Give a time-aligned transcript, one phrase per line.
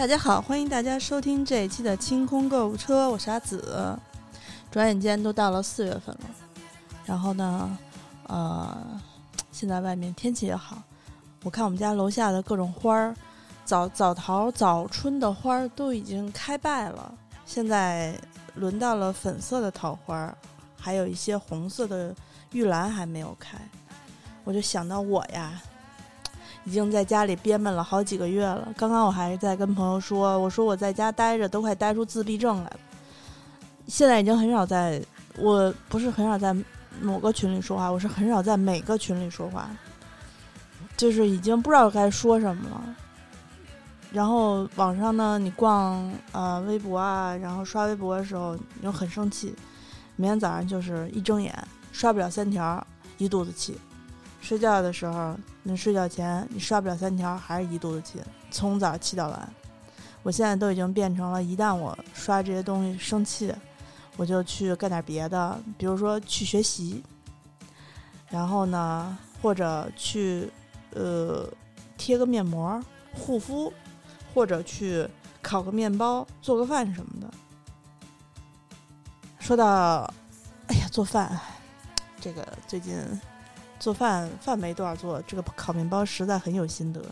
[0.00, 3.94] 大家好，欢迎大家收听这一期的清空购物车，我是阿紫。
[4.70, 6.20] 转眼间都到了四月份了，
[7.04, 7.78] 然后呢，
[8.26, 8.98] 呃，
[9.52, 10.82] 现在外面天气也好，
[11.42, 13.14] 我看我们家楼下的各种花儿，
[13.66, 17.12] 早早桃、早春的花儿都已经开败了，
[17.44, 18.18] 现在
[18.54, 20.34] 轮到了粉色的桃花，
[20.78, 22.16] 还有一些红色的
[22.52, 23.58] 玉兰还没有开，
[24.44, 25.60] 我就想到我呀。
[26.64, 28.68] 已经在家里憋闷了好几个月了。
[28.76, 32.80] 刚刚我还在跟朋友说，我说我在家待着都快待出自闭症来了。
[33.86, 35.02] 现在已经很少在，
[35.36, 36.54] 我不是很少在
[37.00, 39.68] 某个群里说话，我是很少在每个群里说话，
[40.96, 42.96] 就是已经不知道该说什么了。
[44.12, 49.54] 然后网上呢，你逛呃微博啊，然后刷微博的时候，你就很生气。
[50.16, 51.56] 每天早上就是一睁眼
[51.92, 52.86] 刷不了三条，
[53.18, 53.78] 一肚子气。
[54.40, 58.18] 睡觉的时候，你睡觉前你刷不了三条，还是一肚子气，
[58.50, 59.48] 从早气到晚。
[60.22, 63.54] 我现在都已经变成了，一旦我刷这些东西生气，
[64.16, 67.02] 我就去干点别的，比如说去学习，
[68.30, 70.50] 然后呢，或者去
[70.92, 71.46] 呃
[71.96, 73.72] 贴个面膜护肤，
[74.34, 75.06] 或者去
[75.42, 77.30] 烤个面包做个饭什么的。
[79.38, 80.12] 说到，
[80.68, 81.38] 哎呀，做饭，
[82.18, 82.96] 这个最近。
[83.80, 87.02] 做饭饭没多少做，这个烤面包实在很有心得。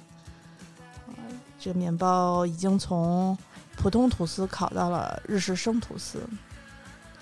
[1.58, 3.36] 这个面包已经从
[3.74, 6.22] 普通吐司烤到了日式生吐司，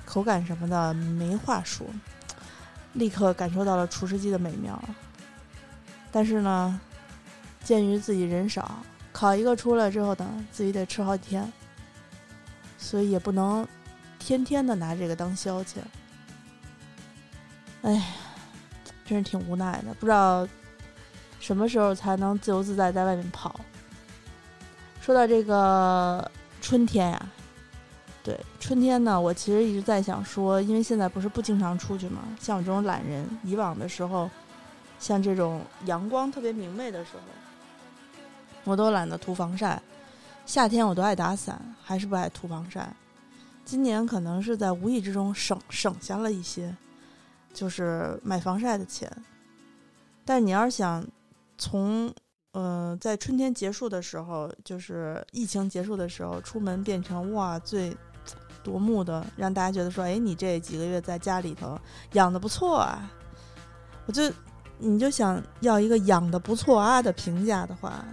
[0.05, 1.87] 口感什么的没话说，
[2.95, 4.83] 立刻感受到了厨师机的美妙。
[6.11, 6.81] 但是呢，
[7.63, 11.53] 鉴于自己人少，烤一个出来之后呢，自己得吃好几天，
[12.77, 13.67] 所以也不能
[14.19, 15.77] 天天的拿这个当消遣。
[17.83, 18.05] 哎呀。
[19.07, 20.47] 真是挺无奈的，不知道
[21.39, 23.61] 什么时候才能自由自在在外面跑。
[25.01, 26.29] 说到这个
[26.61, 27.27] 春天呀，
[28.25, 34.29] 对春天呢，我其实一直在想说，因为现在不是不经常出去嘛，像我这种懒人，以往的时候，
[34.99, 37.21] 像这种阳光特别明媚的时候，
[38.65, 39.81] 我都懒得涂防晒。
[40.45, 42.93] 夏天我都爱打伞，还是不爱涂防晒。
[43.65, 46.75] 今年可能是在无意之中省省下了一些。
[47.57, 49.11] 就是买防晒的钱，
[50.27, 51.03] 但你要是想
[51.57, 52.13] 从
[52.53, 57.97] 呃在春天结束的时候，就是疫情结束的时候出门变成哇最
[58.63, 61.81] 夺目的，让大家觉得说，哎，你这几个月在家里头
[62.13, 63.11] 养的不错啊，
[64.05, 64.31] 我就
[64.77, 68.05] 你就想要一个养的不错啊的评价的话，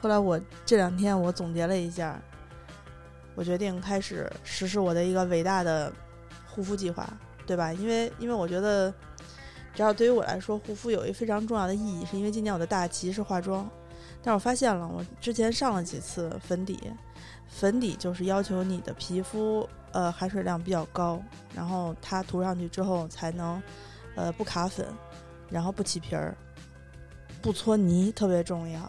[0.00, 2.18] 后来我这两天我总结了一下，
[3.34, 5.92] 我决定开始实施我的一个伟大的
[6.48, 7.06] 护肤计划。
[7.46, 7.72] 对吧？
[7.72, 8.92] 因为因为我觉得，
[9.74, 13.68] 只要对于我来说，护肤有一非常重要的意义，是因为今年我的大旗是化妆。
[14.22, 16.78] 但我发现了，我之前上了几次粉底，
[17.48, 21.20] 粉底就是要求你的皮肤呃含水量比较高，
[21.54, 23.60] 然后它涂上去之后才能
[24.14, 24.86] 呃不卡粉，
[25.50, 26.36] 然后不起皮儿，
[27.40, 28.80] 不搓泥特别重要。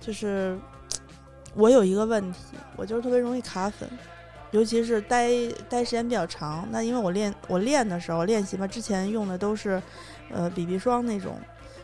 [0.00, 0.58] 就是
[1.54, 3.86] 我有一个问题，我就是特别容易卡粉。
[4.52, 5.30] 尤其是待
[5.68, 9.80] 待时间比较长，那因为我练我练的时候练习嘛，之前用的都是，
[10.28, 11.38] 呃，BB 霜那种，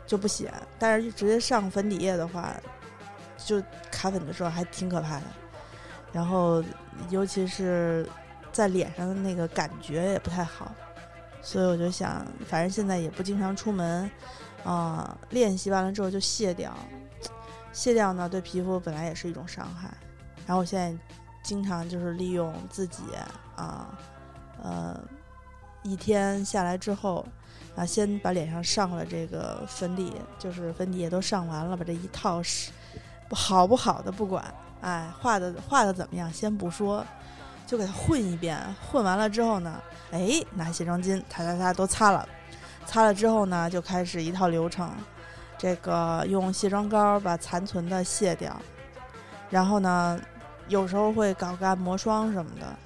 [0.05, 0.53] 就不显。
[0.77, 2.53] 但是直接上粉底液的话，
[3.37, 5.23] 就卡粉的时候还挺可怕的。
[6.13, 6.61] 然后，
[7.09, 8.05] 尤其是
[8.51, 10.75] 在脸上的那个感觉也不太好，
[11.41, 14.11] 所以我就想，反正现在也不经常出门，
[14.65, 16.77] 啊，练习完了之后就卸掉，
[17.73, 19.89] 卸掉呢对皮肤本来也是一种伤害。
[20.47, 20.99] 然后我现在。
[21.47, 23.05] 经常就是利用自己
[23.55, 23.87] 啊，
[24.61, 25.01] 呃，
[25.85, 27.25] 一天下来之后，
[27.77, 32.73] 啊，先把脸上上了这个粉底，就是粉底液都上完了，把这一套是
[33.31, 34.45] 好不好的不管，
[34.81, 37.07] 哎，画的画的怎么样先不说，
[37.65, 38.61] 就给它混一遍，
[38.91, 42.29] 混完了之后呢，哎，拿卸妆巾，擦擦擦都擦了，
[42.87, 44.91] 擦了之后呢，就开始一套流程，
[45.57, 48.61] 这个用卸妆膏把残存的卸掉，
[49.49, 50.21] 然后呢。
[50.69, 52.77] 有时候会搞个按摩霜什么的，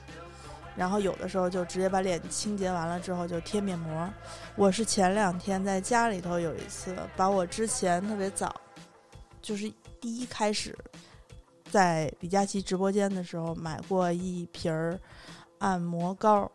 [0.76, 4.08] 然后有的时候就直接把脸清洁完了之后就贴面膜。
[4.54, 8.54] 我是前两天在家里头有一次，把我之前特别早，
[9.40, 10.76] 就是第一开始
[11.70, 14.98] 在李佳琦直播间的时候买过一瓶儿
[15.58, 16.50] 按摩膏，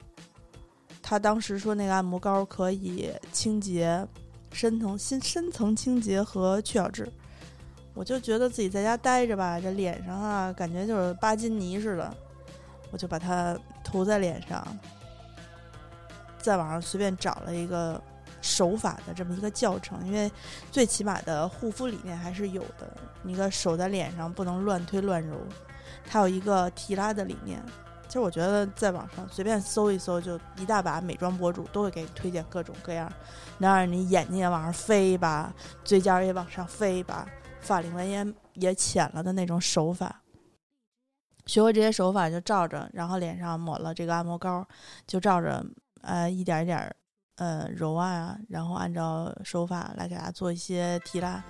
[1.02, 4.08] 他当时说那个按摩膏可以清洁
[4.52, 7.12] 深层新深层清洁和去角质。
[7.96, 12.16] 我就觉得自己在家待着吧，这脸上啊，感觉就是巴金泥似的。
[12.92, 14.66] 我就把它涂在脸上，
[16.38, 18.02] 在网上随便找了一个
[18.42, 20.32] 手法的这么一个教程，因为
[20.72, 22.88] 最起码的护肤理念还是有的。
[23.24, 25.36] 你个手在脸上不能乱推乱揉，
[26.10, 27.62] 它有一个提拉的理念。
[28.08, 33.12] 其实我觉得在网上随便搜一搜，就一大把美妆博主都会给你推荐各种各样，
[33.58, 35.52] 能让你眼睛也往上飞吧，
[35.84, 37.28] 嘴角也往上飞吧，
[37.66, 40.22] 法令纹也也浅了的那种手法。
[41.46, 44.66] 学会这些手法就照着，然后脸上抹了这个按摩膏，
[45.06, 45.66] 就照着
[46.02, 46.96] 呃一点一点
[47.36, 51.44] 呃揉啊，然后按照手法来给它做一些提拉。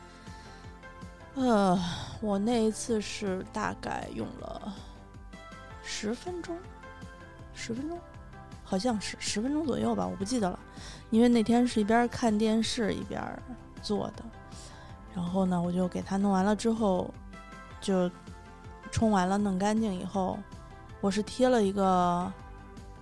[1.35, 1.79] 呃，
[2.21, 4.73] 我那一次是大概用了
[5.83, 6.57] 十分钟，
[7.53, 7.99] 十分钟，
[8.63, 10.59] 好像是十分钟左右吧，我不记得了，
[11.09, 13.21] 因为那天是一边看电视一边
[13.81, 14.25] 做的。
[15.15, 17.11] 然后呢，我就给它弄完了之后，
[17.81, 18.11] 就。
[18.91, 20.39] 冲完了，弄干净以后，
[21.01, 22.31] 我是贴了一个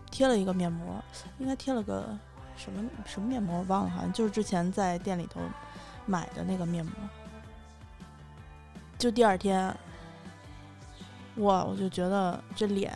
[0.10, 0.96] 贴了一个面膜，
[1.38, 2.18] 应该贴了个
[2.56, 5.40] 什么什么面膜我忘了，好像就是之前在店里头
[6.08, 6.94] 买的那个面膜。
[8.98, 9.76] 就第二天，
[11.36, 12.92] 哇，我就觉得这脸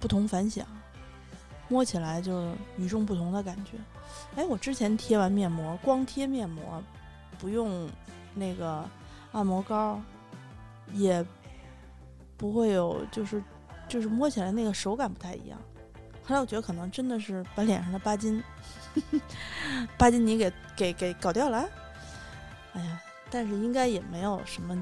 [0.00, 0.66] 不同凡响，
[1.68, 3.72] 摸起来就与众不同的感觉。
[4.34, 6.82] 哎，我之前贴完面膜，光贴面膜，
[7.38, 7.88] 不用
[8.34, 8.84] 那个
[9.32, 10.00] 按摩膏，
[10.92, 11.24] 也。
[12.36, 13.44] 不会有，就是
[13.86, 15.58] 就是摸起来那个手感不太一样。
[16.24, 18.42] 后来我觉得可能真的是把脸上的巴金
[19.98, 21.68] 巴金尼给给给搞掉了。
[22.72, 22.98] 哎呀，
[23.30, 24.74] 但是应该也没有什么，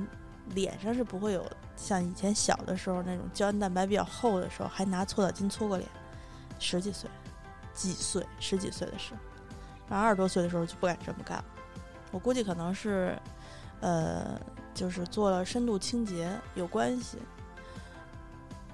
[0.54, 5.90] 脸上是不会有像以前小的时候那种胶原蛋白比较厚的时候还拿搓澡巾搓过脸。
[6.60, 7.10] 十几岁，
[7.74, 9.20] 几岁，十几岁的时候，
[9.88, 11.44] 然后二十多岁的时候就不敢这么干了。
[12.10, 13.18] 我估计可能是，
[13.80, 14.40] 呃，
[14.74, 17.18] 就是做了深度清洁有关系。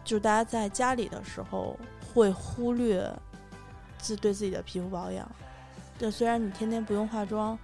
[0.04, 1.78] 就是大家在家里的时候
[2.12, 3.10] 会忽略
[3.96, 5.26] 自对自己的皮肤保养。
[5.98, 7.58] 就虽然你天天不用化妆，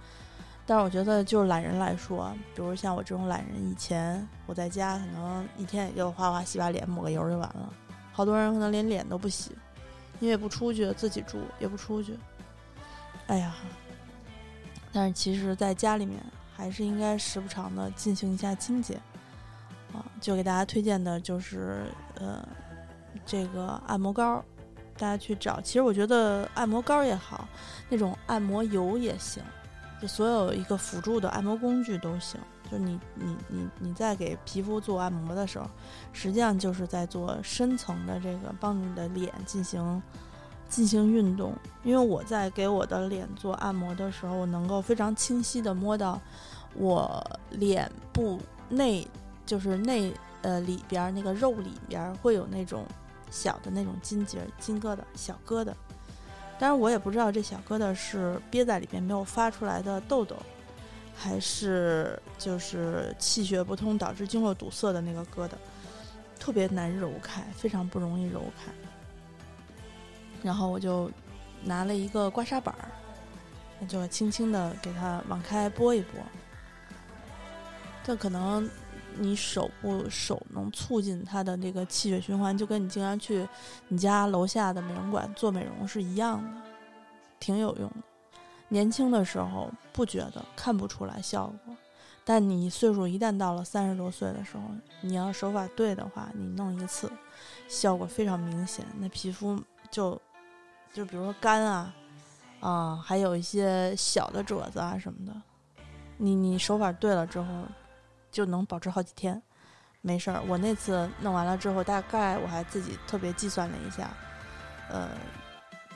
[0.65, 7.71] 但是我觉得就是懒人来说，比如像我这种懒人，以前我在家可能一天也就哗哗洗把脸，抹个油就完了。
[8.11, 9.55] 好多人可能连脸都不洗，
[10.19, 12.17] 因为不出去，自己住也不出去。
[13.27, 13.53] 哎呀，
[14.91, 16.19] 但是其实在家里面
[16.55, 18.99] 还是应该时不常的进行一下清洁。
[19.93, 21.85] 啊，就给大家推荐的就是
[22.15, 22.47] 呃，
[23.25, 24.41] 这个按摩膏，
[24.97, 25.59] 大家去找。
[25.59, 27.45] 其实我觉得按摩膏也好，
[27.89, 29.43] 那种按摩油也行，
[30.01, 32.39] 就所有一个辅助的按摩工具都行。
[32.71, 35.69] 就你你你你在给皮肤做按摩的时候，
[36.13, 40.01] 实际上就是在做深层的这个帮你的脸进行
[40.71, 41.53] 进行运动。
[41.83, 46.19] 因为我在给我的脸做按摩的时候，我能够非常清晰的摸到
[46.73, 49.07] 我脸部内。
[49.43, 50.13] 就是内
[50.43, 52.85] 呃里边那个肉里边会有那种
[53.29, 55.73] 小的那种筋结、筋疙瘩、小疙瘩，
[56.57, 60.37] 当然我也不知道这小疙瘩是憋在里边没有发出来的痘痘，
[61.13, 65.53] 还是就是气血不通导致经络堵塞的那个疙瘩，
[66.39, 68.71] 特别难揉开，非常不容易揉开。
[70.41, 71.09] 然后我就
[71.63, 76.19] 拿了一个刮痧板儿，就轻轻的给它往开拨一拨，
[78.03, 78.69] 这可能。
[79.17, 83.45] 你手部手能促进它的这个气血循环，就跟你经常去
[83.89, 86.61] 你家楼下的美容馆做美容是一样的，
[87.37, 87.97] 挺有用的。
[88.69, 91.75] 年轻的时候不觉得，看不出来效果，
[92.23, 94.63] 但你岁数一旦到了三十多岁的时候，
[95.01, 97.11] 你要手法对的话，你弄一次，
[97.67, 98.85] 效果非常明显。
[98.97, 99.61] 那皮肤
[99.91, 100.19] 就
[100.93, 101.93] 就比如说干啊，
[102.59, 105.33] 啊，还有一些小的褶子啊什么的，
[106.17, 107.45] 你你手法对了之后。
[108.33, 109.43] 就能保持好几天，
[109.99, 110.41] 没事儿。
[110.47, 114.09] 我那次弄完了之后，大概我还自己特别计算了一下，
[114.89, 115.09] 呃，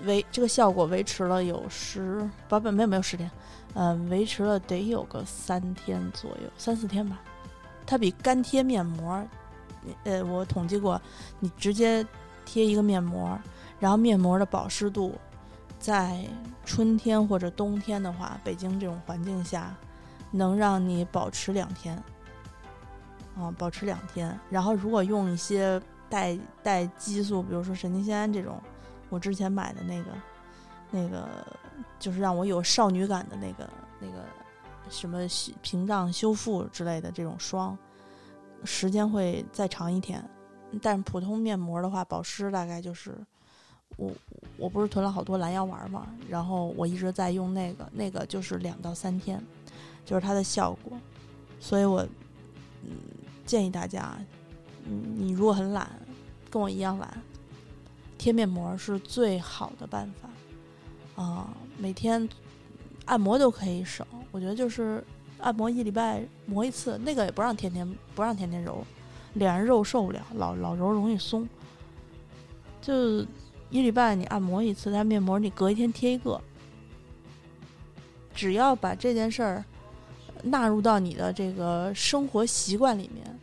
[0.02, 3.32] 维这个效果维持了有十，不不没有没有十天，
[3.74, 7.22] 呃，维持了得有个三天左右，三四天吧。
[7.86, 9.26] 它比干贴面膜，
[10.04, 11.02] 呃，我统计过，
[11.40, 12.06] 你直接
[12.44, 13.40] 贴一个面膜，
[13.80, 15.14] 然后面膜的保湿度，
[15.80, 16.26] 在
[16.66, 19.76] 春天或者冬天的话，北京这种环境下，
[20.32, 22.02] 能让你保持两天。
[23.38, 28.58] 啊，保持两天，然后如果用一些带带激素，比如说神经酰胺这种，
[29.10, 30.12] 我之前买的那个，
[30.90, 31.28] 那个
[32.00, 34.24] 就是让我有少女感的那个那个
[34.90, 35.20] 什么
[35.62, 37.78] 屏障修复之类的这种霜，
[38.64, 40.24] 时间会再长一天。
[40.82, 43.18] 但普通面膜的话，保湿大概就是
[43.98, 44.12] 我
[44.58, 49.42] 我不是囤了好多蓝药丸嘛，然后我一直在用那个，那个就是两到三天，
[50.06, 50.98] 就是它的效果，
[51.60, 52.02] 所以我
[52.84, 52.92] 嗯。
[53.46, 54.18] 建议大家，
[54.88, 55.88] 嗯你如果很懒，
[56.50, 57.16] 跟我一样懒，
[58.18, 61.22] 贴面膜是最好的办法。
[61.22, 62.28] 啊，每天
[63.06, 65.04] 按摩都可以省，我觉得就是
[65.38, 68.84] 按摩一礼拜磨一次，那个也不让天天不让天天揉，
[69.36, 71.48] 脸上肉受不了，老老揉容易松。
[72.82, 73.24] 就
[73.70, 76.40] 一礼拜你按摩一次，但面膜你隔一天贴一个，
[78.34, 79.66] 只要把这件事儿
[80.44, 83.40] 纳入到你的这个生活习惯里面，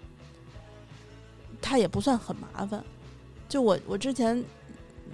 [1.61, 2.83] 它也不算很麻烦。
[3.49, 4.43] 就我我之前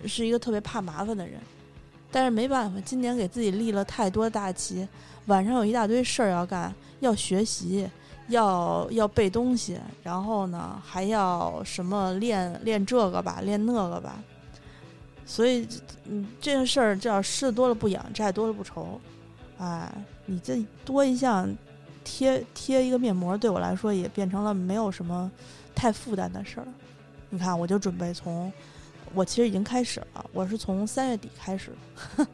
[0.06, 1.40] 是一个特别怕麻烦的人。
[2.10, 4.88] 但是没办法，今年给自己立了太多大旗，
[5.26, 7.86] 晚上有一大堆事儿要干，要学习，
[8.28, 14.18] 要要背东西，然后呢还要什么练练这个吧，练那个吧。
[15.28, 15.68] 所以，
[16.06, 18.98] 嗯，这个事儿叫事多了不痒，债多了不愁。
[19.58, 19.92] 哎，
[20.24, 21.54] 你这多一项
[22.02, 25.30] 贴贴一个面膜，对我来说也变成了没有什么
[25.74, 26.66] 太负担的事儿。
[27.28, 28.50] 你看，我就准备从。
[29.14, 31.72] 我其实已经开始了，我是从三月底开始，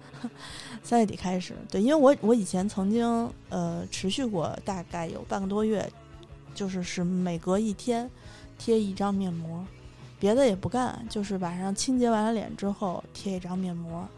[0.83, 5.89] 三月底开始，对，因为我我以前曾经呃持续过大概有半个多月，
[6.53, 8.11] 就是是每隔一天
[8.59, 9.65] 贴一张面膜，
[10.25, 14.09] 别的也不干，就是晚上清洁完了脸之后贴一张面膜。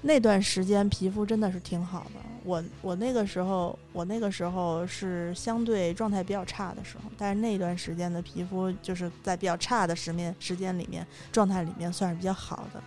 [0.00, 12.80] 那段时间皮肤真的是挺好的，我我那个时候我那个时候是相对状态比较差的时候，但是那段时间的皮肤就是在比较差的时面时间里面状态里面算是比较好的，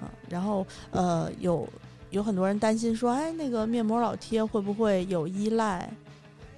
[0.00, 1.68] 嗯，然后呃有
[2.10, 5.90] 有很多人担心说，哎，那个面膜老贴会不会有依赖？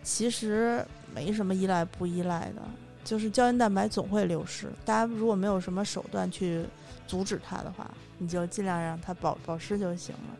[0.02, 2.60] 其实没什么依赖不依赖的，
[3.04, 6.64] 就是胶原蛋白总会流失，大家如果没有什么手段去
[7.06, 7.90] 阻止它的话。
[8.22, 10.36] 你就尽量让它保保湿就行了。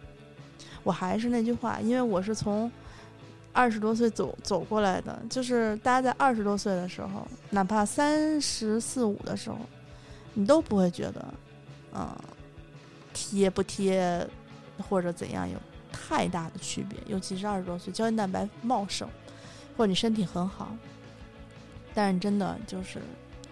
[0.83, 2.71] 我还是那句话，因为我是从
[3.55, 9.57] 二十多岁走走过来的，就是大家在二十多岁的时候，哪怕三十四五的时候，
[10.35, 11.35] 你都不会觉得，
[11.95, 12.15] 嗯，
[13.15, 14.29] 贴不贴
[14.87, 15.57] 或者怎样有
[15.91, 16.99] 太大的区别。
[17.07, 19.09] 尤其是二十多岁，胶原蛋白茂盛，
[19.75, 20.77] 或者你身体很好，
[21.95, 23.01] 但是真的就是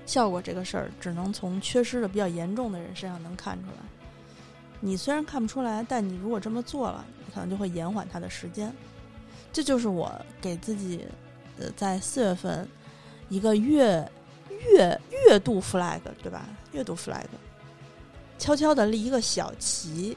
[0.07, 3.77] 效果这个事儿，只能从缺失的比较严重的人身上能看出来。
[4.81, 8.73] 你虽然看不出来，但你如果这么做了，你可能就会延缓它的时间。
[9.53, 11.05] 这就是我给自己，
[11.59, 12.69] 呃，在四月份
[13.29, 14.09] 一个月
[14.71, 16.49] 月月度 flag，对吧？
[16.73, 17.25] 月度 flag，
[18.39, 20.17] 悄悄的立一个小旗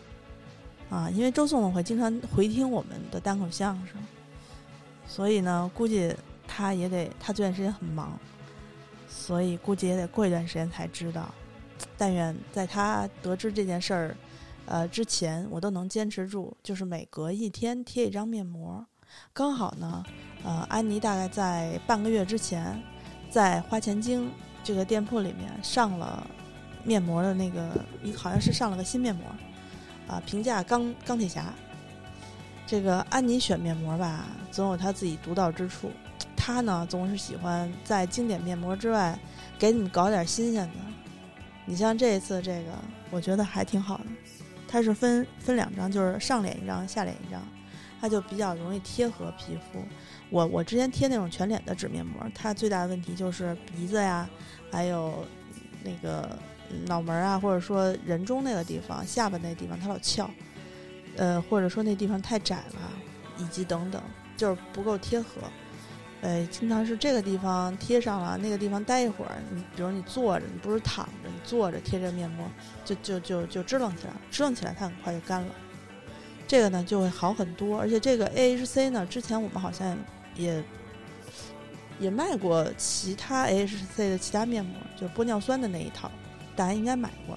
[0.89, 1.09] 啊！
[1.09, 3.95] 因为周颂我会经常回听我们的单口相声，
[5.07, 6.13] 所以呢，估计
[6.53, 8.19] 他也得，他这段时间很忙，
[9.07, 11.33] 所以估计也得过一段时间才知道。
[11.97, 14.15] 但愿在他得知这件事儿。
[14.67, 18.85] 呃，之前我都能坚持住，就是每隔一天贴一张面膜。
[19.33, 20.03] 刚好呢，
[20.45, 22.81] 呃，安妮大概在半个月之前，
[23.29, 24.31] 在花钱精
[24.63, 26.25] 这个店铺里面上了
[26.85, 27.83] 面膜的那个，
[28.15, 29.25] 好像是上了个新面膜，
[30.07, 31.51] 啊，评价钢钢铁侠。
[32.65, 35.91] 这个安妮选面膜吧，总有她自己独到之处。
[36.43, 39.17] 他呢，总是喜欢在经典面膜之外，
[39.59, 40.73] 给你搞点新鲜的。
[41.65, 42.71] 你像这一次这个，
[43.11, 44.05] 我觉得还挺好的。
[44.67, 47.39] 它是分分两张，就是上脸一张，下脸一张，
[48.01, 49.85] 它就比较容易贴合皮肤。
[50.31, 54.27] 我我之前贴那种全脸的纸面膜，它最大的问题就是鼻子呀，
[54.71, 55.23] 还有
[55.83, 56.27] 那个
[56.87, 60.27] 脑门啊，或者说人中那个地方、下巴那地方，它老翘，
[61.17, 62.91] 呃，或者说那地方太窄了，
[63.37, 64.01] 以及等等，
[64.35, 65.43] 就是不够贴合。
[66.21, 69.31] 呃，经常是这个地方贴上了，那个地方待一会儿。
[69.49, 72.47] 你比如你坐着，你不是躺着，你坐着贴这面膜，
[72.85, 75.47] 就就就就支棱起来，支棱起来它很快就干了。
[76.47, 79.97] 这个呢就会好很多，而且这个 AHC 呢，之前我们好像
[80.35, 80.63] 也
[81.99, 86.11] 也卖过其他 AHC 的其他面膜，就是玻尿酸的那一套，
[86.55, 87.35] 大家应该买过，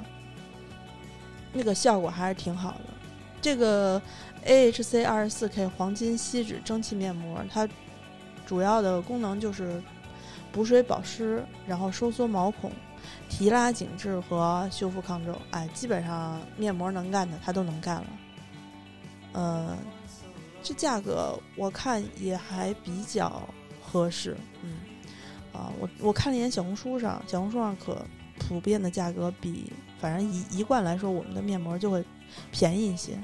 [1.54, 2.92] 那个效果还是挺好的。
[3.40, 4.02] 这个
[4.44, 7.66] AHC 二十四 K 黄金锡纸蒸汽面膜，它。
[8.46, 9.82] 主要的功能就是
[10.52, 12.70] 补水保湿，然后收缩毛孔、
[13.28, 15.36] 提拉紧致和修复抗皱。
[15.50, 18.06] 哎，基本上面膜能干的它都能干了。
[19.32, 19.76] 呃，
[20.62, 23.42] 这价格我看也还比较
[23.82, 24.36] 合适。
[24.62, 24.76] 嗯，
[25.52, 28.04] 啊，我我看了一眼小红书上，小红书上可
[28.38, 32.04] 普遍的价格比反正一一贯来说，我们的面膜就会
[32.52, 33.18] 便宜一些。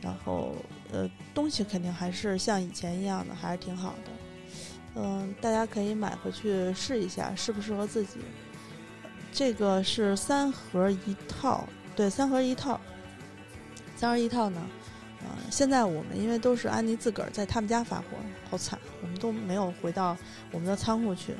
[0.00, 0.54] 然后
[0.92, 4.10] 呃，东西肯定还是像以前一样的，还是挺好的。
[4.94, 8.18] 嗯，大家可以买回去试一下，适不适合自己。
[9.32, 12.80] 这个是三盒一套，对，三盒一套。
[13.96, 14.60] 三盒一套呢，
[15.20, 18.04] 呃，现在我们因为都是安妮自个儿在他们家发货，
[18.50, 20.16] 好惨，我们都没有回到
[20.50, 21.34] 我们的仓库去，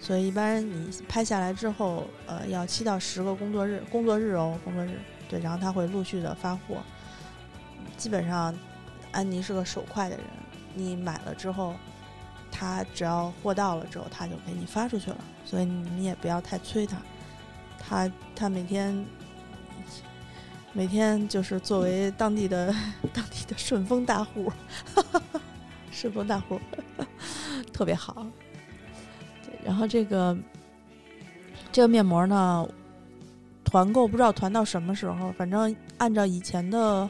[0.00, 6.78] 所以一般你拍下来之后，呃，要七到十个工作日，工作日哦，工作日，对，然后他会陆续的发货。
[7.98, 8.52] 基本上，
[9.12, 10.24] 安妮是个手快的人，
[10.74, 11.74] 你买了之后，
[12.50, 16.96] 他只要货到了之后，他就给你发出去了，所以你也不要太催他。
[17.78, 19.04] 他他每天
[20.72, 22.74] 每天就是作为当地的
[23.12, 24.52] 当地的顺丰大户，
[25.90, 26.60] 顺丰大户
[27.72, 28.26] 特别好。
[29.64, 30.36] 然后这个
[31.72, 32.68] 这个面膜呢，
[33.64, 37.08] 团购不知道团到什么时候，反正按照以前的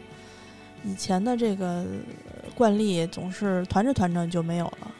[0.84, 1.84] 以前的这个
[2.54, 4.90] 惯例，总是团着团着就没有了。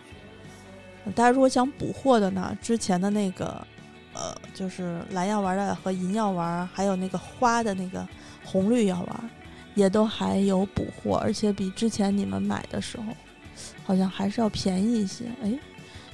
[1.11, 3.67] 大家如果想补货的呢，之前的那个。
[4.12, 8.07] 呃，就是蓝药丸的和银药丸，还有那个花的那个
[8.45, 9.31] 红绿药丸，
[9.76, 13.05] 也都还有补货，而且比之前你们买的时候，
[13.85, 15.26] 好像还是要便宜一些。
[15.45, 15.57] 哎，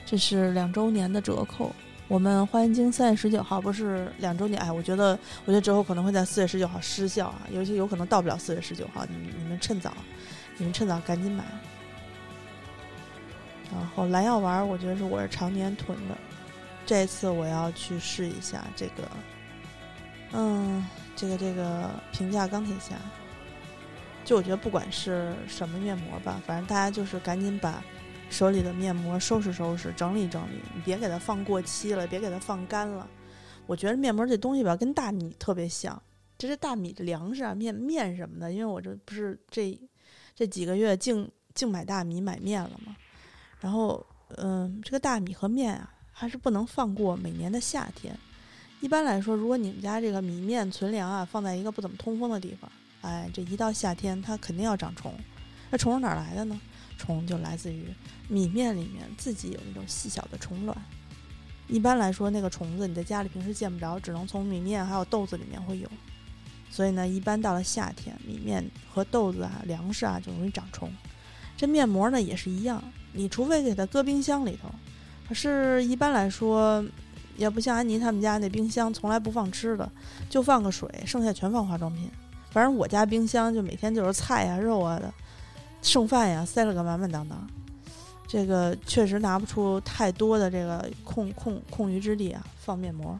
[0.04, 1.74] 这是两周年的折扣。
[2.06, 4.60] 我们花园京三月十九号不是两周年？
[4.60, 9.06] 哎，我觉得，我觉得折扣可能会在四月十九号失效啊，尤其有可能到不了四月十九号。
[9.06, 9.94] 你你们趁早，
[10.58, 11.42] 你们趁早赶紧买。
[13.72, 16.16] 然后蓝药丸，我觉得是我是常年囤的。
[16.84, 19.10] 这次我要去试一下这个，
[20.32, 22.94] 嗯，这个这个平价钢铁侠。
[24.24, 27.82] 就我觉得不管是什么面膜吧，反正大家就是赶紧把
[28.28, 33.08] 手里的面膜收拾收拾、整理整理，你别给它放过期了，别给它放干了。
[33.66, 36.00] 我觉得面膜这东西吧，跟大米特别像，
[36.38, 38.52] 这是大米的粮食啊，面面什么的。
[38.52, 39.76] 因为我这不是这
[40.34, 42.96] 这几个月净净买大米买面了吗？
[43.60, 44.04] 然后，
[44.36, 45.92] 嗯，这个大米和面啊。
[46.18, 48.18] 还是不能放过每年的夏天。
[48.80, 52.72] 一般来说，如果你们家这个米面存粮啊，放在一个不怎么通风的地方，
[53.02, 55.12] 哎，这一到夏天，它肯定要长虫。
[55.70, 56.58] 那虫是哪来的呢？
[56.96, 57.84] 虫就来自于
[58.28, 60.74] 米面里面自己有那种细小的虫卵。
[61.68, 65.90] 一般来说，那个虫子你在家里平时见不着，只能从米面还有豆子里面会有。
[66.70, 70.90] 所以呢，一般到了夏天，米面和豆子啊、粮食啊就容易长虫。
[71.56, 74.68] 这面膜呢也是一样，你除非给它搁冰箱里头。
[75.28, 76.84] 可是，一般来说，
[77.36, 79.90] 也不像安妮他们家那冰箱从来不放吃的，
[80.30, 82.10] 就放个水，剩下全放化妆品。
[82.50, 85.12] 反正我家冰箱就每天就是菜呀、肉啊的
[85.82, 87.46] 剩饭呀，塞了个满满当当。
[88.28, 93.18] 这个确实拿不出太多的这个空空空余之地啊，放面膜。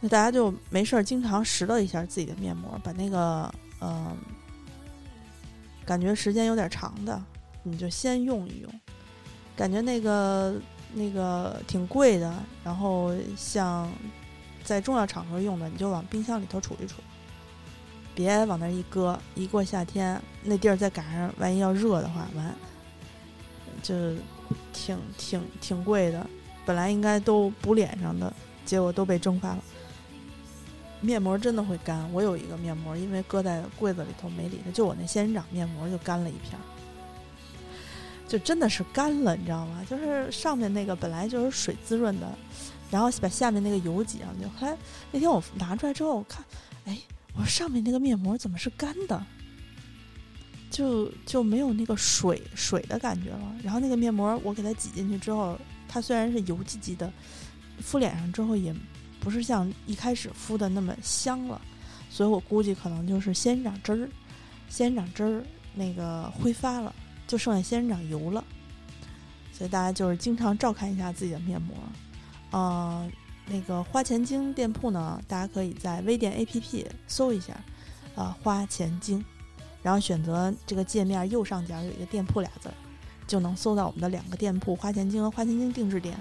[0.00, 4.16] 那大家就没事儿经常拾掇一下自己的面膜，把那个嗯，
[5.90, 7.20] 感觉时间有点长的，
[7.64, 8.80] 你就先用一用。
[9.56, 10.54] 感觉那个
[10.94, 13.90] 那个挺贵的，然后像
[14.62, 17.00] 在重要场合用的，你就往冰箱里头储一储，
[18.14, 19.18] 别往那一搁。
[19.34, 22.54] 一过夏天，那地儿再赶上万一要热的话，完
[23.82, 24.14] 就
[24.72, 26.24] 挺挺挺贵的。
[26.64, 28.32] 本来应该都补脸上的，
[28.64, 29.64] 结果都被蒸发了。
[31.00, 36.62] 面膜真的会干，我有一个面膜，因为搁在柜子里头没理它，就我那仙人掌面膜就干了一片儿。
[38.28, 39.84] 就真的是干了，你知道吗？
[39.88, 42.32] 就是上面那个本来就是水滋润的，
[42.90, 44.46] 然后把下面那个油挤上去。
[44.46, 44.76] 后来
[45.10, 46.44] 那天我拿出来之后，我看，
[46.84, 46.96] 哎，
[47.34, 49.26] 我说上面那个面膜怎么是干的？
[50.70, 53.52] 就就没有那个水水的感觉了。
[53.64, 55.58] 然后那个面膜我给它挤进去之后，
[55.88, 57.12] 它虽然是油唧唧的，
[57.80, 58.72] 敷脸上之后也
[59.20, 61.60] 不是像一开始敷的那么香了。
[62.08, 64.08] 所以我估计可能就是仙人掌汁儿，
[64.68, 66.94] 仙人掌汁儿那个挥发了。
[67.26, 68.44] 就剩下仙人掌油了，
[69.52, 71.76] 所以大家就是经常照看一下自己的面膜。
[72.50, 73.08] 呃，
[73.46, 77.56] 那个花钱精店铺呢，大家可以在微店 APP 搜一下，
[78.16, 79.24] 呃，花钱精，
[79.80, 82.74] 然后选择这个界面右上角有一个店铺俩字儿，
[83.28, 86.18] 就能搜到我们的两个店铺：花钱精和花钱精定制店。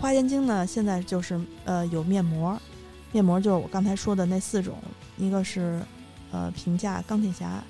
[0.00, 2.58] 花间精呢，现在就是呃有面膜，
[3.12, 4.78] 面膜就是我刚才说的那四种，
[5.18, 5.80] 一个是
[6.32, 7.62] 呃平价钢铁侠，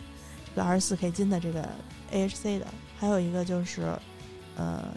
[0.55, 1.69] 这个二十四 K 金的这个。
[2.13, 2.67] AHC 的，
[2.99, 3.97] 还有一个就是，
[4.57, 4.93] 呃，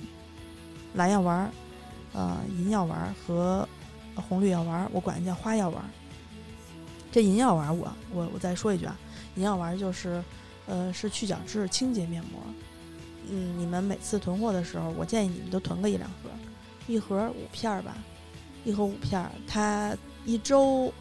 [0.96, 1.52] 蓝药丸儿，
[2.14, 3.70] 呃，银药丸儿和
[4.16, 5.88] 红绿药丸儿，我管它叫花药丸儿。
[7.12, 8.98] 这银药丸儿，我我我再说一句啊，
[9.36, 10.24] 银药丸就是，
[10.66, 12.42] 呃，是去角质清洁面膜。
[13.30, 16.32] 嗯，你们每次囤货的时候，我建议你们都囤个一两盒，
[16.88, 17.96] 一盒五片儿吧，
[18.66, 20.94] 一盒五片儿，它一周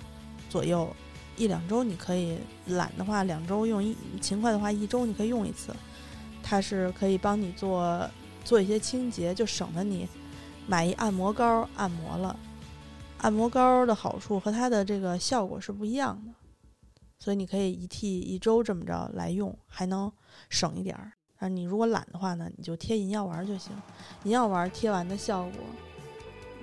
[0.48, 0.88] 左右，
[1.36, 5.74] 一两周你可以懒的话，两周用一勤快的话，一周你可以用一次。
[6.42, 8.08] 它是可以帮你做
[8.44, 10.08] 做一些清洁，就省得你
[10.66, 12.36] 买一按摩膏按摩了。
[13.18, 16.32] 按摩膏的好处和它的这个效果是不一样的，
[17.20, 20.12] 所以你可以一替一周这么着来用，还能
[20.48, 21.12] 省一点儿。
[21.42, 23.72] 啊，你如果懒的话呢，你就贴银药丸就行。
[24.22, 25.52] 银药丸贴完的效果，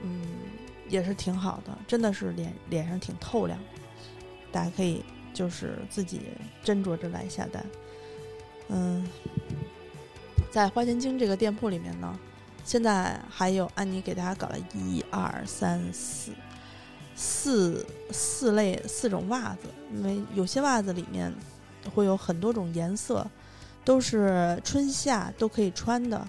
[0.03, 0.21] 嗯，
[0.87, 3.59] 也是挺好的，真的是脸脸上挺透亮。
[4.53, 6.21] 大家可以就是自己
[6.63, 7.65] 斟酌着来下单。
[8.69, 9.05] 嗯，
[10.49, 12.17] 在花钱精这个店铺里面呢，
[12.63, 16.31] 现在还有安妮给大家搞了一二三四
[17.15, 21.33] 四四类四种袜子，因为有些袜子里面
[21.93, 23.29] 会有很多种颜色，
[23.89, 26.23] 都是春夏都可以穿的，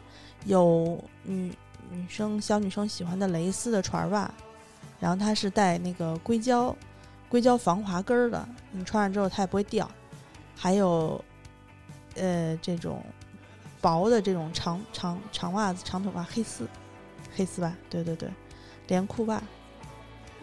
[0.46, 1.54] 有女
[1.90, 4.32] 女生小女生喜欢的蕾丝的船袜，
[4.98, 6.74] 然后它是带那个硅胶
[7.28, 9.86] 硅胶防滑跟儿的，你穿上之后它也不会掉，
[10.56, 11.22] 还有
[12.14, 13.04] 呃这种
[13.78, 16.66] 薄的这种长长长袜子长筒袜黑丝
[17.36, 18.30] 黑丝袜，对对对，
[18.88, 19.38] 连裤袜。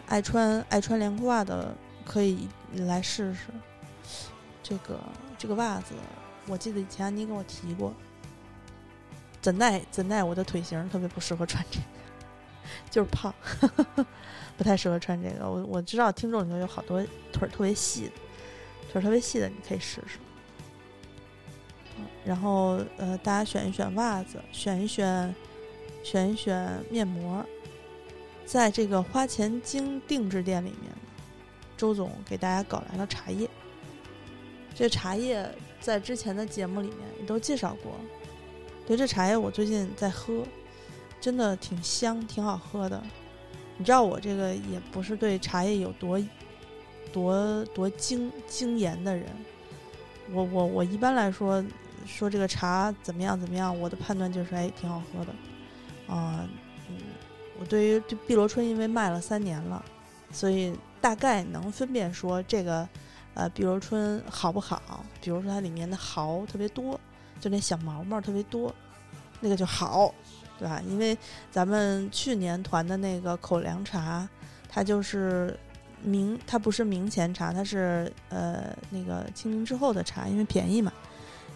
[0.06, 3.48] 爱穿爱穿连裤袜的可以来试试。
[4.62, 5.00] 这个
[5.36, 5.94] 这个袜子，
[6.48, 7.94] 我记得以前你跟我提过，
[9.40, 11.84] 怎奈怎奈我的腿型特别不适合穿这个，
[12.90, 13.34] 就是胖，
[14.56, 15.48] 不太适合穿这个。
[15.48, 17.00] 我我知道听众里头有好多
[17.32, 18.12] 腿儿特别细的，
[18.90, 20.18] 腿儿特别细的你可以试试。
[22.24, 25.34] 然后呃，大家选一选袜子，选一选
[26.02, 27.44] 选一选面膜。
[28.44, 30.90] 在这个花钱精定制店里面，
[31.76, 33.48] 周总给大家搞来了茶叶。
[34.74, 35.46] 这茶叶
[35.80, 37.92] 在之前的节目里面也都介绍过。
[38.86, 40.44] 对，这茶叶我最近在喝，
[41.20, 43.02] 真的挺香，挺好喝的。
[43.76, 46.20] 你知道我这个也不是对茶叶有多
[47.12, 49.26] 多多精精研的人，
[50.32, 51.64] 我我我一般来说
[52.06, 56.48] 说这个茶怎么样怎么样，我的判断就是哎挺好喝的，啊。
[57.60, 59.84] 我对于碧螺春，因为卖了三年了，
[60.30, 62.88] 所以大概能分辨说这个，
[63.38, 65.04] 呃，碧螺春好不好？
[65.20, 66.98] 比如说它里面的毫特别多，
[67.40, 68.74] 就那小毛毛特别多，
[69.38, 70.12] 那个就好，
[70.58, 70.82] 对吧？
[70.84, 71.16] 因为
[71.48, 74.28] 咱们去年团的那个口粮茶，
[74.68, 75.56] 它就是
[76.02, 80.92] 明，它不是明前茶，它是呃那个清明之后的茶，因为便宜嘛，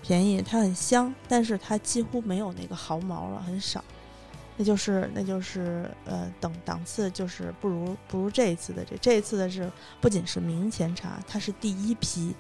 [0.03, 3.83] 便宜，它很香，但是它几乎没有那个毫毛了，很少。
[4.57, 12.35] 那就是那就是呃等档次就是不如不如这一次的这这一次的是不仅是明前茶，它是第一批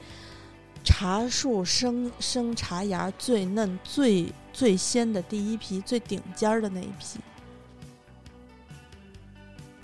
[0.85, 7.19] 茶树生生茶芽最嫩最最鲜的第一批最顶尖儿的那一批，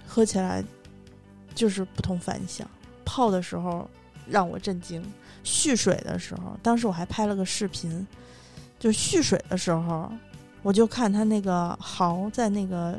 [0.06, 0.62] 喝起来
[1.54, 2.68] 就是不同凡响。
[3.06, 3.88] 泡的时候
[4.26, 5.02] 让我震惊，
[5.42, 8.06] 蓄水的时候，当时我还拍了个视频，
[8.78, 10.12] 就蓄水的时候。
[10.62, 12.98] 我就看它那个毫在那个，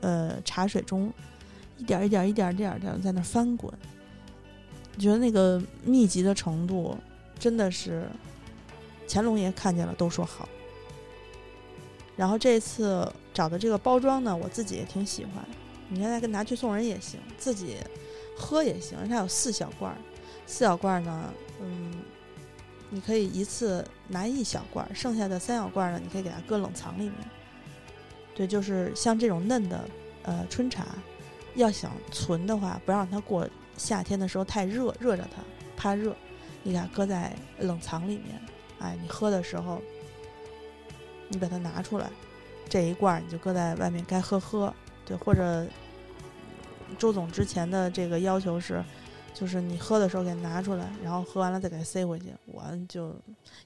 [0.00, 1.12] 呃，茶水中，
[1.76, 3.72] 一点一点一点点点在那翻滚，
[4.98, 6.96] 觉得那个密集的程度
[7.38, 8.08] 真的是，
[9.08, 10.48] 乾隆爷看见了都说好。
[12.16, 15.44] 然后这次找的这个包装呢，我自己也挺喜欢，
[15.88, 17.76] 你看那拿去送人也行，自己
[18.36, 18.96] 喝也行。
[19.08, 19.98] 它有四小罐儿，
[20.46, 21.32] 四小罐儿呢，
[22.94, 27.14] 你可以一次拿一小罐，剩下的三小罐呢，你可以给它搁冷藏里面。
[28.34, 29.82] 对，就是像这种嫩的，
[30.24, 30.84] 呃，春茶，
[31.54, 35.42] 要想存的话，不让它过夏天的时候太热，热着它
[35.74, 36.14] 怕热，
[36.62, 38.38] 你给它搁在冷藏里面。
[38.78, 39.80] 哎，你喝的时候，
[41.28, 42.10] 你把它拿出来，
[42.68, 44.72] 这一罐你就搁在外面该喝喝。
[45.06, 45.66] 对，或者
[46.98, 48.84] 周总之前的这个要求是。
[49.34, 52.26] 就是你喝的时候给拿出来，然后喝完了再给它塞回去。
[52.46, 53.14] 我就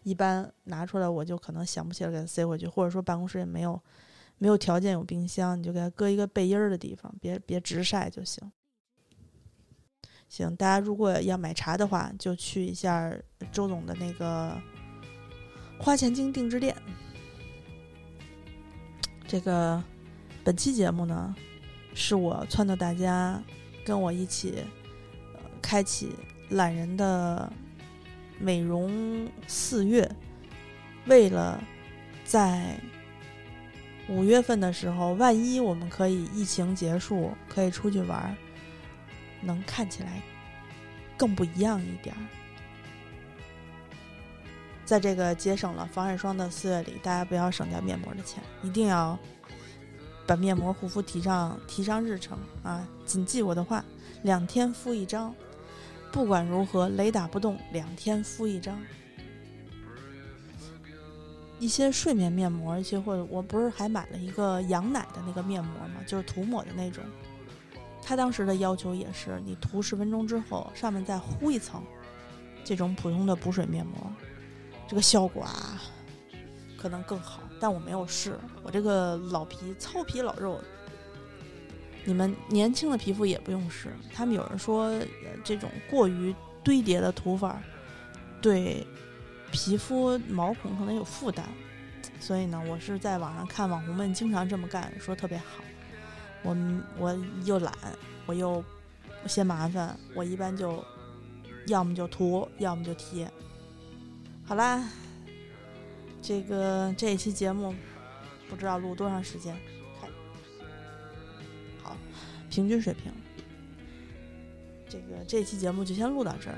[0.04, 3.78] 一般拿出来，我就可能想不起来给它塞回去，或者说办公室也没有
[4.38, 8.50] 没有条件有冰箱，你就给它搁一个背阴儿的地方，别别直晒就行。
[10.28, 13.12] 行，大家如果要买茶的话，就去一下
[13.52, 14.56] 周总的那个
[15.78, 16.74] 花钱精定制店。
[19.26, 19.82] 这个
[20.44, 21.34] 本期节目呢，
[21.92, 23.42] 是我撺掇大家
[23.84, 24.64] 跟我一起。
[25.60, 26.14] 开启
[26.50, 27.52] 懒人的
[28.38, 30.10] 美容四月，
[31.06, 31.62] 为了
[32.24, 32.78] 在
[34.08, 38.36] 五月份的时候，万一我们可以疫情结束，可以出去玩，
[39.42, 40.22] 能看起来
[41.16, 42.22] 更不一样一点儿。
[44.84, 49.18] 在这个节省了防晒霜的四月里，大家不要省掉面膜的钱，一定要
[50.24, 52.86] 把面膜、护肤提上提上日程啊！
[53.04, 53.84] 谨记我的话，
[54.22, 55.34] 两天敷一张。
[56.12, 58.78] 不管如何，雷打不动，两天敷一张。
[61.58, 67.02] 一些睡眠面膜，一些或者我不是还买了一个羊奶的那个面膜嘛，就是涂抹的那种。
[68.02, 71.82] 他当时的要求也是，你涂十分钟之后，上面再敷一层
[72.64, 73.96] 这种普通的补水面膜，
[74.86, 75.80] 这个效果啊，
[76.78, 77.40] 可能更好。
[77.58, 80.60] 但我没有试，我这个老皮糙皮老肉。
[82.06, 84.90] 你们年轻的皮肤也不用试，他们有人说，
[85.44, 87.60] 这种过于堆叠的涂法，
[88.40, 88.86] 对
[89.50, 91.44] 皮肤毛孔可能有负担，
[92.20, 95.44] 所以呢，我是在网上看网红们经常这么干，说特别好。
[96.42, 96.56] 我
[96.98, 97.74] 我又懒，
[98.24, 98.64] 我又
[99.26, 100.84] 嫌麻烦，我一般就
[101.66, 103.28] 要么就涂，要么就贴。
[104.44, 104.88] 好啦，
[106.22, 107.74] 这个这一期节目
[108.48, 109.56] 不知道录多长时间，
[112.56, 113.12] 平均水平。
[114.88, 116.56] 这个这期节目就先录到这儿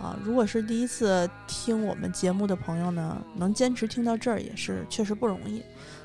[0.00, 0.16] 啊！
[0.22, 5.60] 如果是第一次听我们节目的朋友呢，能坚持听到这儿也是确实不容易。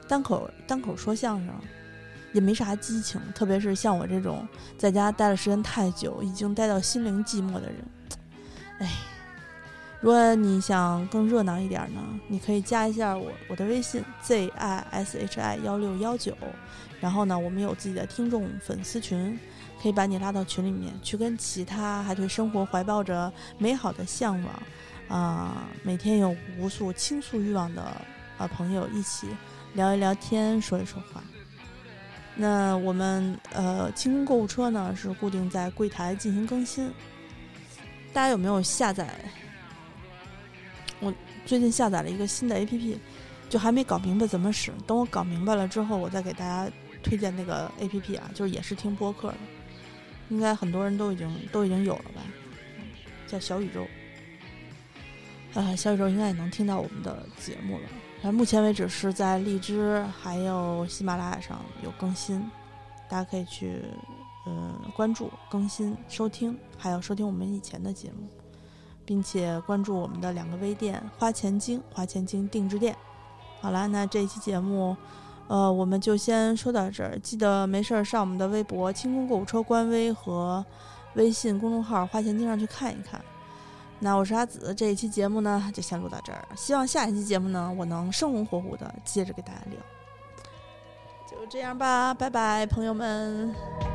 [0.07, 1.53] 单口单口说相声
[2.33, 7.75] 也没啥激情，特别是像我这种在家待的时间太久，已经待到心灵寂寞的人，
[8.79, 8.89] 哎，
[9.99, 16.35] 如果你想更热闹一点呢，你可以加一下我我的微信 z i s h i 幺六幺九，
[16.99, 19.37] 然后呢，我们有自己的听众粉丝群。
[19.79, 24.63] 可以把你拉到群里面，去跟其他还对生活怀抱着美好的向往，
[25.07, 27.83] 啊，每天有无数倾诉欲望的
[28.39, 29.27] 啊朋友一起
[29.75, 31.23] 聊一聊天，说一说话。
[32.35, 36.91] 那我们呃，清空购物车呢是固定在柜台进行更新。
[38.11, 39.13] 大家有没有下载？
[41.47, 42.97] 最近下载了一个新的 APP，
[43.49, 44.71] 就还没搞明白怎么使。
[44.85, 46.69] 等我搞明白了之后，我再给大家
[47.01, 49.37] 推荐那个 APP 啊，就是也是听播客的。
[50.29, 52.21] 应该很多人都已经都已经有了吧，
[53.27, 53.87] 叫小宇宙，
[55.53, 57.85] 啊，小宇宙应该也能听到我们的节目了。
[58.21, 62.43] 然后目前为止是在荔枝还有喜马拉雅上有更新，
[63.07, 63.81] 大家可以去
[64.45, 68.27] 嗯关注更新收听，还有收听我们以前的节目，
[69.07, 72.95] 并且关注我们的两个微店花钱精花钱精定制店。
[73.59, 74.95] 好了，那这一期节目。
[75.47, 77.17] 呃，我们就先说到这儿。
[77.19, 80.65] 记得没事儿上我们的微博“清空购物车”官微和
[81.13, 83.23] 微信公众号“花钱经”上去看一看。
[83.97, 86.45] 那我是阿紫，这一期节目呢就先录到这儿。
[86.57, 89.79] 希望下一期节目呢，我能生龙活虎的接着给大家聊。
[91.31, 93.86] 就这样吧，拜拜，朋友们。